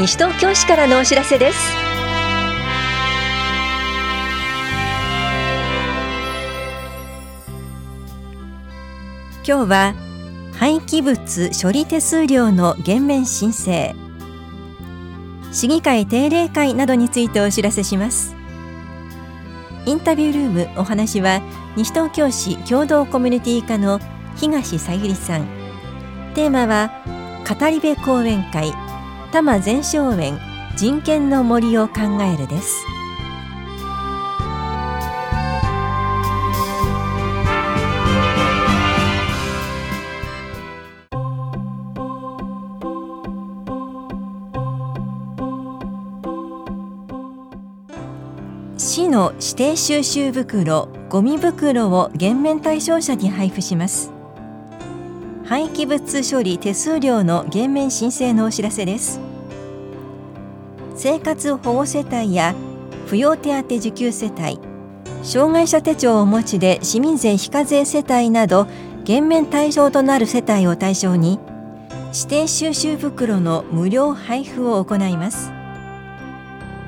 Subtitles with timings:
[0.00, 1.58] 西東京市からのお知らせです。
[9.46, 9.94] 今日は
[10.54, 13.94] 廃棄物処理手数料の減免申請。
[15.52, 18.34] 市議会定例会などについてお知らせします。
[19.84, 21.42] インタビュールームお話は
[21.76, 24.00] 西東京市共同コミュニティ課の
[24.36, 25.46] 東さゆりさん。
[26.34, 26.90] テーマは
[27.46, 28.72] 語り部講演会。
[29.32, 30.38] 多摩全生園
[30.76, 32.84] 人権の森を考えるです。
[48.76, 54.19] 市の指定収集袋ゴミ袋を減免対象者に配布します。
[55.50, 59.18] 廃棄物処理手数料の減免申請のお知らせです。
[60.94, 62.54] 生活保護世帯や
[63.08, 64.60] 扶養手当受給世帯
[65.24, 68.68] 障害者手帳をお持ちで市民税非課税世帯など
[69.02, 71.40] 減免対象となる世帯を対象に
[72.14, 75.50] 指定収集袋の無料配布を行います。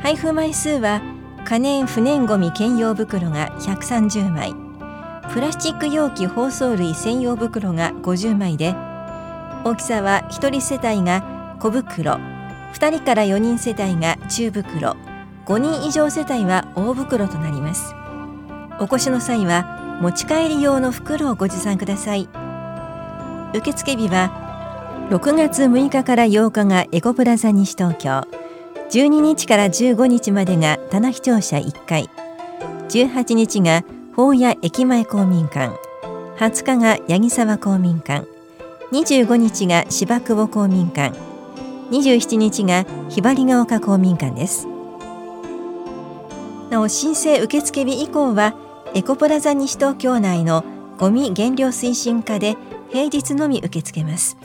[0.00, 1.02] 配布枚数は
[1.44, 4.65] 可燃不燃ごみ兼用袋が130枚。
[5.32, 8.74] プラスチック容器包装類専用袋が50枚で
[9.64, 12.14] 大きさは1人世帯が小袋
[12.72, 14.96] 2人から4人世帯が中袋
[15.46, 17.94] 5人以上世帯は大袋となります。
[18.80, 22.28] お越しの際は持ち帰り用の袋をご持参ください。
[23.54, 28.26] 受付日は6月6日から8日がエコプラザ西東京
[28.90, 32.10] 12日から15日までが棚視聴者1回
[32.88, 33.84] 18日が
[34.16, 35.78] 法屋駅前公民館。
[36.38, 38.26] 20日が八木沢公民館。
[38.90, 41.14] 25日が芝久保公民館。
[41.90, 44.68] 27日がひばりが丘公民館です。
[46.70, 48.54] なお申請受付日以降は
[48.94, 50.64] エコプラザ西東京内の
[50.96, 52.56] ゴミ減量推進課で
[52.88, 54.38] 平日のみ受け付けます。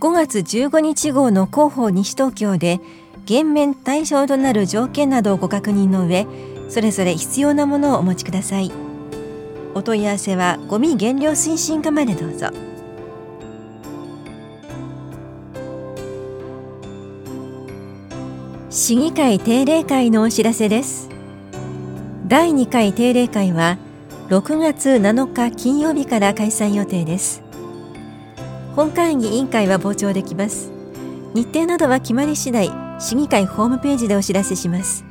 [0.00, 2.78] 5月15日号の広報西東京で
[3.24, 6.26] 減免対象となる条件などをご確認の上
[6.70, 8.70] それぞれ必要なものをお持ちください。
[9.74, 12.48] お問い合わせはゴミ減量推進課までどうぞ。
[18.70, 21.08] 市議会定例会のお知らせです。
[22.28, 23.76] 第2回定例会は
[24.28, 27.42] 6月7日金曜日から開催予定です。
[28.76, 30.70] 本会議委員会は傍聴できます。
[31.34, 32.70] 日程などは決まり次第
[33.00, 35.09] 市議会ホームページでお知らせします。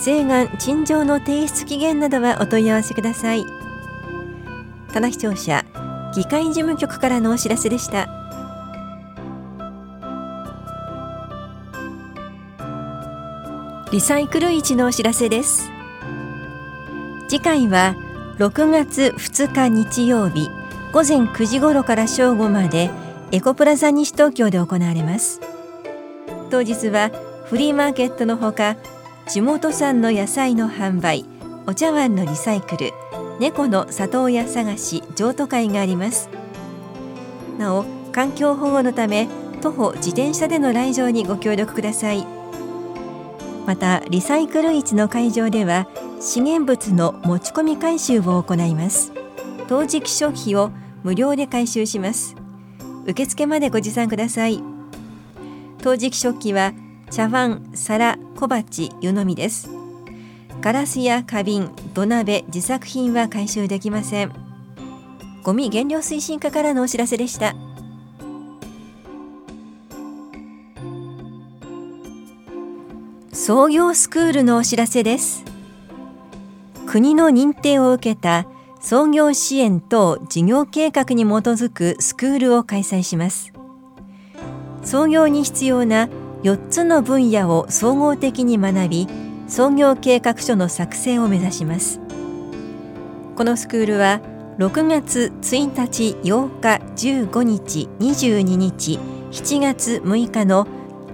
[0.00, 3.44] 請願陳情の提出期限などはお問い合わせください。
[4.92, 5.64] 棚視聴者
[6.14, 8.08] 議会事務局からのお知らせでした。
[13.90, 15.68] リサイクル市のお知らせです。
[17.28, 17.96] 次回は
[18.38, 20.48] 6月2日日曜日
[20.92, 22.90] 午前9時頃から正午まで
[23.32, 25.40] エコプラザ西東京で行われます。
[26.50, 27.10] 当日は
[27.46, 28.76] フリーマーケットのほか
[29.28, 31.26] 地元産の野菜の販売
[31.66, 32.92] お茶碗のリサイクル
[33.38, 36.30] 猫の里親探し譲渡会があります。
[37.58, 39.28] なお環境保護のため
[39.60, 42.26] 徒歩自転車での来場にご協力ください。
[43.66, 45.88] またリサイクル市の会場では
[46.20, 49.12] 資源物の持ち込み回収を行います。
[49.68, 50.70] 当時期食費を
[51.04, 52.34] 無料で回収します。
[53.04, 54.62] 受付までご持参ください。
[55.82, 56.72] 当時期食器は
[57.10, 59.70] 茶碗、皿、小鉢、湯飲みです。
[60.60, 64.32] ガラスや花瓶、土鍋、自作品は回収できません。
[65.42, 67.54] ゴミ減量推進課からのお知らせでした。
[73.32, 75.44] 創業スクールのお知らせです。
[76.86, 78.46] 国の認定を受けた
[78.80, 83.52] 創業支援等事業計画に基づくスクールを開催します。
[84.82, 86.08] 創業に必要な
[86.42, 89.08] 4つの分野を総合的に学び
[89.48, 92.00] 創業計画書の作成を目指します。
[93.36, 94.20] このスクールは
[94.58, 98.98] 6月1日8日15日22日
[99.30, 100.66] 7月6日の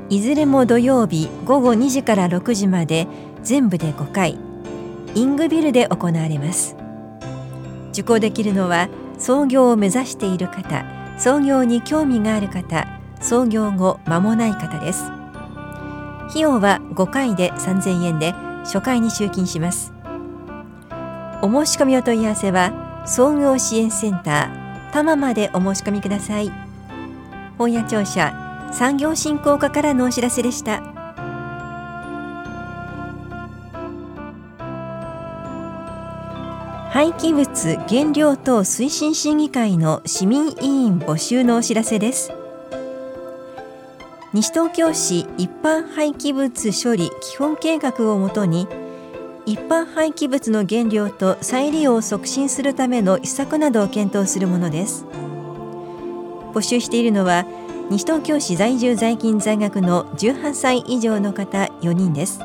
[0.09, 3.07] いずれも土曜日午後2時から6時まで
[3.43, 4.39] 全部で5回
[5.15, 6.77] イングビルで行われます。
[7.91, 8.89] 受講できるのは
[9.19, 10.85] 創業を目指している方
[11.19, 12.89] 創業に興味がある方
[13.21, 15.14] 創業後間もない方です。
[16.29, 18.33] 費用は5回で3000円で
[18.65, 19.93] 初回に集金します。
[21.43, 26.51] お申し込みお問い合わせは創業支援センター多摩までお申し込みください。
[27.59, 30.83] 本屋庁舎産業振興課からのお知らせでした。
[36.91, 42.33] 廃棄物原料等推進審議会の市民委員募集のお知らせです。
[44.35, 48.67] 西東京市一般廃棄物処理基本計画をもとに
[49.47, 55.07] 一般廃棄物の原料と再利用を促進するための施策などを検討するものです。
[56.53, 57.47] 募集しているのは
[57.91, 62.41] 西東京市在住在勤在学の18歳以上の方4人です。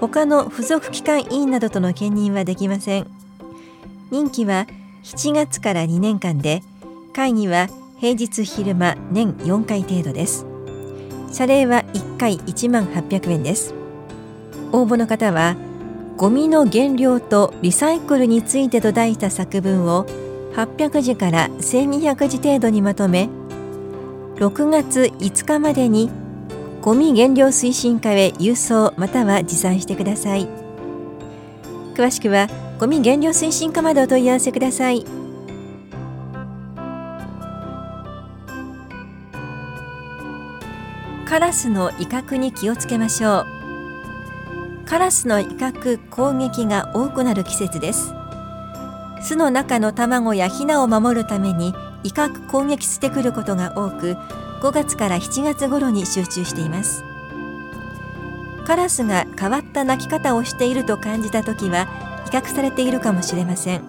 [0.00, 3.06] 他の付属機関委員などとの兼任はできません。
[4.10, 4.66] 任期は
[5.02, 6.62] 7月から2年間で
[7.12, 7.68] 会議は
[7.98, 10.53] 平日昼間年4回程度です。
[11.34, 13.74] 謝礼は1回1万800円です。
[14.70, 15.56] 応募の方は
[16.16, 20.06] ゴミの原料とリサイクルについてと題した作文を
[20.54, 23.28] 800字から1200字程度にまとめ
[24.36, 26.08] 6月5日までに
[26.80, 30.46] ゴミ減量推進課へ郵送または持参してください。
[31.96, 32.48] 詳しくは
[32.78, 35.23] ゴミ減量推進課までお問い合わせください。
[41.34, 43.46] カラスの威嚇に気をつけましょう。
[44.86, 48.14] カラスの威嚇攻撃が多くなる季節です。
[49.20, 54.12] 巣の中の卵やヒナを守るために威嚇攻撃してくることが多く
[54.62, 57.02] 5月から7月頃に集中しています。
[58.64, 61.88] カラスが変わった鳴き方をしていると感じた時は
[62.28, 63.82] 威嚇されているかもしれません。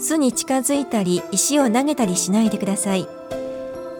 [0.00, 3.06] 巣に近づいたり石を投げたりしないでください。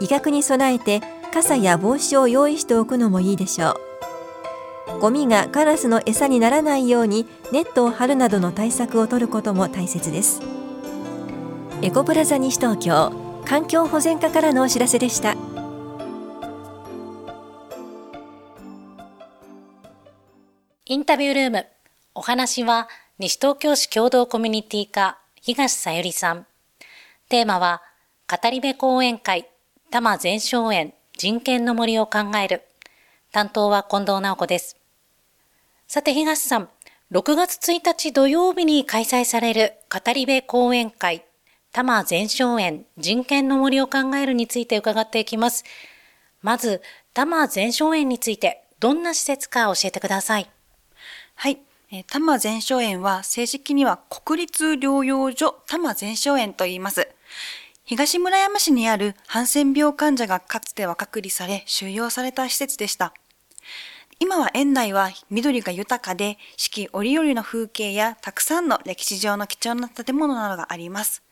[0.01, 1.01] 威嚇に備えて
[1.33, 5.01] 傘や帽子を用意しておくのもいいでしょう。
[5.01, 10.41] ゴミがカラスの餌にならないようにネットを張るなどの対策を取ることも大切です。
[11.83, 13.13] エコプラザ西東京
[13.45, 15.37] 環境保全課からのお知らせでした。
[20.87, 21.67] インタビュールーム
[22.15, 22.89] お話は
[23.19, 26.47] 西東京市共同コミュニティ課東さゆりさん。
[27.29, 27.83] テーマは
[28.31, 29.49] 語り部講演会
[29.91, 32.63] 多摩全荘園人権の森を考える
[33.33, 34.77] 担当は近藤直子です
[35.89, 36.69] さて東さん
[37.13, 41.27] 6月1日土曜日に開催される語り部講演会
[41.77, 45.63] 多摩全荘園人権の森を考えるについて伺っていきます。
[46.41, 46.81] まず、
[47.13, 50.49] 多摩全荘園についてどんな施設か教えてください。
[51.35, 51.59] はい。
[52.07, 57.07] 多摩全荘園は正式には国立療養所多摩全荘園と言います。
[57.87, 63.15] 東村山市にあるハンセン病患者がかつては隔離され収容された施設でした。
[64.19, 71.23] 今は園内は緑が豊かで四季折々の風景やたくさんの歴史上の貴重な建物などがあります。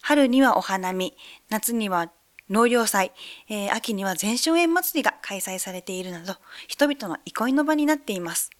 [0.00, 1.16] 春にはお花見、
[1.48, 2.12] 夏には
[2.48, 3.10] 農業祭、
[3.48, 6.36] えー、秋には全荘園祭りが開催されているなど、
[6.68, 8.50] 人々の憩いの場になっています。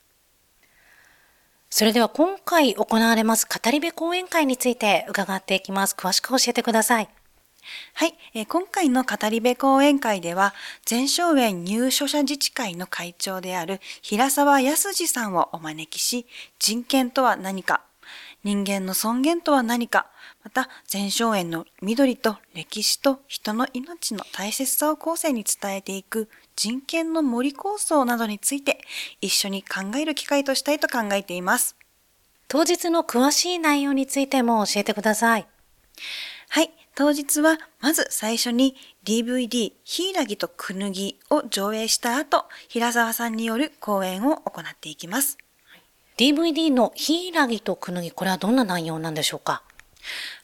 [1.70, 5.94] それでは今回行われます語り部講演会について伺っていきます。
[5.96, 7.08] 詳しく教えてください。
[7.94, 16.26] はい、えー、今回の語り部講演会では、全荘園入所者自治会の会長である平沢康二さんをお招きし、
[16.58, 17.82] 人権とは何か、
[18.42, 20.06] 人間の尊厳とは何か、
[20.42, 28.80] また全荘園の緑と歴史と人の命の大切さを後世に伝えていく人権の森構想などについて
[29.20, 31.76] 一緒に考える機会としたいと考えています。
[32.48, 35.46] 当日の詳しい内容についても教えてください。
[36.48, 36.70] はい。
[36.94, 45.38] 当日はまず最初に DVD ヒイラギとクヌギを上映した後、平沢さんによる講演を行っていきます。
[46.18, 49.62] DVD のヒイラギとクヌギ、これはどんな内容なんでしょうか？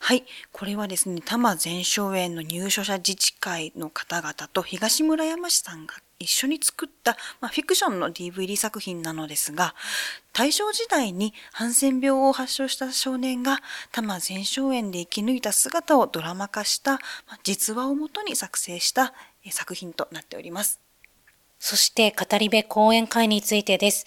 [0.00, 0.24] はい。
[0.52, 9.74] これはですね、多摩全荘園の入所者自治会の方々と東村山市さんが一緒に作った、まあ、フィクションの DVD 作品なのですが、
[10.32, 13.58] 大正時代にハンセン病を発症した少年が
[13.92, 16.98] 多摩全荘園で生き抜いた姿をドラマ化した、ま
[17.34, 19.12] あ、実話をもとに作成した
[19.50, 20.80] 作品となっております。
[21.58, 24.04] そして語り部講演会についてです。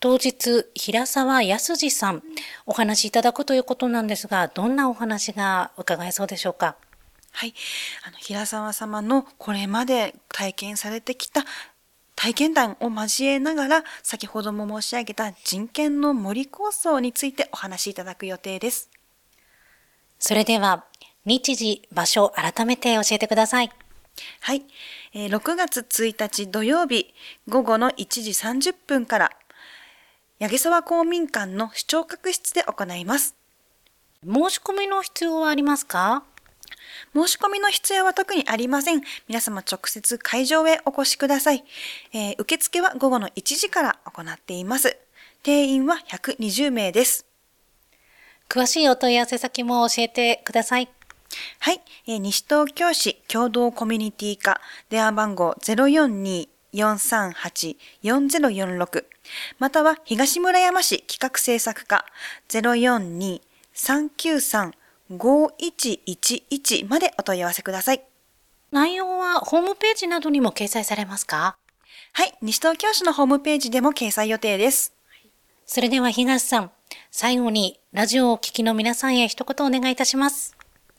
[0.00, 2.22] 当日、平沢康二さん、
[2.66, 6.76] お話しいただくということなんですが、どんなお話が伺えそうでしょうか？
[7.32, 7.54] はい。
[8.04, 11.44] あの、平沢様のこれまで体験されてきた
[12.16, 18.90] 体験談を交えながら、先ほども申し上げた人権の森構想についてお話しいただく予定です。
[20.18, 20.84] それでは、
[21.24, 23.70] 日時、場所、改めて教えてください。
[24.40, 24.64] はい。
[25.14, 27.14] えー、6月1日土曜日、
[27.48, 29.30] 午後の1時30分から、
[30.40, 33.36] 八木沢公民館の視聴覚室で行います。
[34.24, 36.24] 申し込みの必要はありますか？
[37.14, 39.02] 申し込みの必要は特にありません。
[39.28, 41.64] 皆様直接会場へお越しください。
[42.12, 44.96] えー、受付は午後の1時から行っています。
[45.42, 47.26] 定員は120名です。
[48.48, 50.88] 詳しいお問い合わせ先も教えてください。
[51.60, 55.54] はい、えー、西東京市共同コミュニティ課電話番号
[56.72, 59.04] 042-438-4046
[59.58, 62.06] または東村山市企画制作課
[65.10, 68.02] 042-393-5111までお問い合わせください。
[68.70, 71.56] 内容はホームページなどにも掲載されますか？
[72.12, 74.92] はい、西東京市のホームページでも掲載予定です。
[75.66, 76.70] それでは東さん、
[77.10, 80.56] 最後にラジオをお聞きの皆さんへ一言お願いいたします。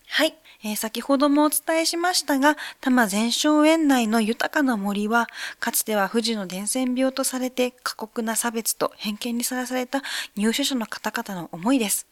[0.07, 0.35] はい。
[0.61, 5.27] えー、先ほどもお伝えしましたが、多摩全荘園内の豊かな森は、
[5.59, 10.01] かつては富士の伝染病とされて過酷な差別と偏見にさらされた
[10.35, 12.07] 入所者の方々の思いです。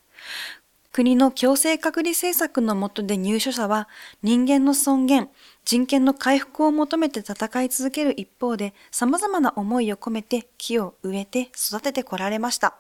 [0.98, 3.88] 国の強制隔離政策の下で入所者は
[4.24, 5.30] 人間の尊厳、
[5.63, 12.77] 人権の回復を求めて戦い続ける一方で様々な思いを込めて木を植えて育ててこられました。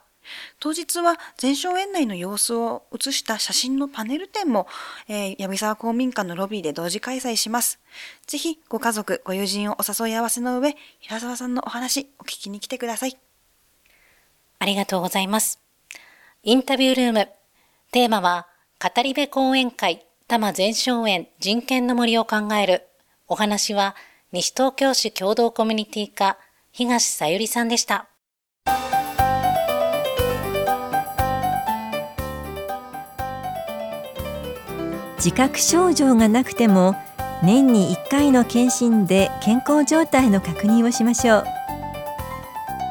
[0.59, 4.65] 当日は全荘園内の様子を写した写真のパネル展も、
[5.07, 7.79] えー、闇沢公民館のロビーで同時開催します。
[8.25, 13.15] ぜひご家族、ご友人をお誘い合わせの上、平沢さんのお話お聞きに来てください。
[14.57, 15.61] ありがとうございます。
[16.41, 17.36] インタビュールーム。
[17.97, 18.45] テーマは、
[18.79, 22.83] 語り部講演会、多摩全荘園人権の森を考える。
[23.27, 23.95] お話は、
[24.31, 26.37] 西東京市共同コミュニティ課、
[26.71, 28.07] 東さゆりさんでした。
[35.15, 36.95] 自覚症状がなくても
[37.41, 41.45] 年に1回の検診で健康状態の確認をしましょう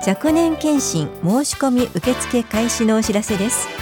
[0.04, 3.75] 若年検診申し込み受付開始のお知らせです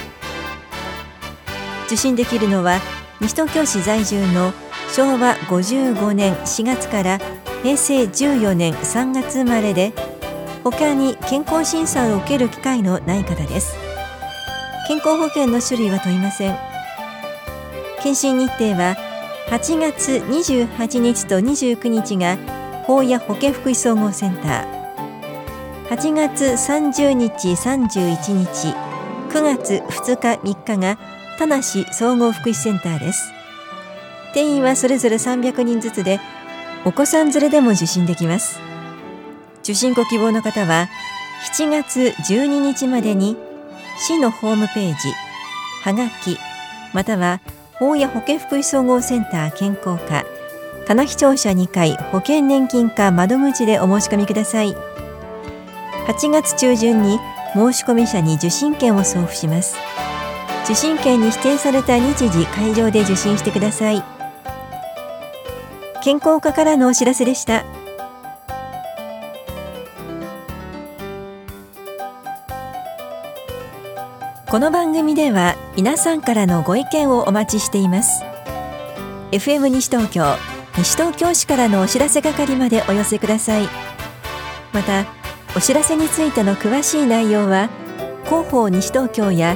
[1.85, 2.79] 受診できるのは
[3.21, 4.53] 西東京市在住の
[4.93, 7.19] 昭和55年4月から
[7.63, 9.93] 平成14年3月生まれで
[10.63, 13.75] 他に健康審査を受ける機会のない方です。
[14.87, 16.55] 健康保険の種類は問いません
[18.03, 18.95] 検診日程は
[19.49, 22.37] 8月28日と29日が
[22.83, 24.75] 法や保健福祉総合センター。
[25.89, 28.75] 8月30日31日
[29.29, 30.99] 9月2日3日が
[31.37, 33.31] 田無総合福祉センターです。
[34.33, 36.19] 定員はそれぞれ300人ずつで
[36.83, 38.59] お子さん連れでも受診できます。
[39.63, 40.87] 受診ご希望の方は
[41.53, 43.37] 7月12日までに
[43.97, 45.13] 市のホームページ
[45.83, 46.37] はがき
[46.93, 47.41] または
[47.73, 50.25] 法や保健福祉総合センター健康課
[50.85, 54.75] 棚視聴者2階保険年金課窓口でお申し込みください。
[56.07, 57.19] 8月中旬に
[57.53, 59.75] 申し込み者に受診券を送付します。
[60.65, 64.03] 受診券に指定された日時会場で受診してください。
[66.03, 67.63] 健康課からのお知らせでした。
[74.47, 78.23] この番組では皆さんからのご意見をお待ちしています。
[79.31, 80.35] FM 西東京
[80.77, 83.67] 西東京市からのお知らせ係までお寄せください。
[84.73, 85.05] また
[85.55, 87.69] お知らせについての詳しい内容は
[88.25, 89.55] 広報西東京や